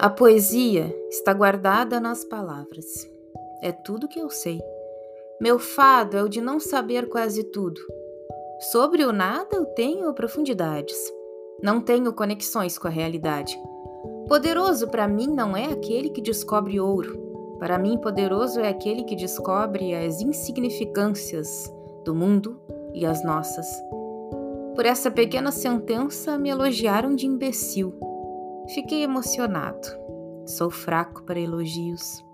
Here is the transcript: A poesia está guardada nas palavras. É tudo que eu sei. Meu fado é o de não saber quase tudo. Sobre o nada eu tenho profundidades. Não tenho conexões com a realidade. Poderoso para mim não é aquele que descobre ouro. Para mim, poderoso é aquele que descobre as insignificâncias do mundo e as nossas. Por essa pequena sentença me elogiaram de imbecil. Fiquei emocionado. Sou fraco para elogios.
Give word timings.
A 0.00 0.08
poesia 0.08 0.94
está 1.10 1.34
guardada 1.34 1.98
nas 1.98 2.22
palavras. 2.22 3.10
É 3.60 3.72
tudo 3.72 4.06
que 4.06 4.20
eu 4.20 4.30
sei. 4.30 4.60
Meu 5.40 5.58
fado 5.58 6.16
é 6.16 6.22
o 6.22 6.28
de 6.28 6.40
não 6.40 6.60
saber 6.60 7.08
quase 7.08 7.42
tudo. 7.42 7.80
Sobre 8.70 9.04
o 9.04 9.12
nada 9.12 9.56
eu 9.56 9.66
tenho 9.66 10.14
profundidades. 10.14 10.96
Não 11.60 11.80
tenho 11.80 12.12
conexões 12.12 12.78
com 12.78 12.86
a 12.86 12.90
realidade. 12.92 13.60
Poderoso 14.28 14.86
para 14.86 15.08
mim 15.08 15.26
não 15.26 15.56
é 15.56 15.64
aquele 15.64 16.10
que 16.10 16.22
descobre 16.22 16.78
ouro. 16.78 17.56
Para 17.58 17.76
mim, 17.76 17.98
poderoso 17.98 18.60
é 18.60 18.68
aquele 18.68 19.02
que 19.02 19.16
descobre 19.16 19.96
as 19.96 20.20
insignificâncias 20.20 21.74
do 22.04 22.14
mundo 22.14 22.60
e 22.94 23.04
as 23.04 23.24
nossas. 23.24 23.66
Por 24.76 24.86
essa 24.86 25.10
pequena 25.10 25.50
sentença 25.50 26.38
me 26.38 26.50
elogiaram 26.50 27.16
de 27.16 27.26
imbecil. 27.26 27.92
Fiquei 28.74 29.02
emocionado. 29.02 29.88
Sou 30.46 30.70
fraco 30.70 31.24
para 31.24 31.40
elogios. 31.40 32.24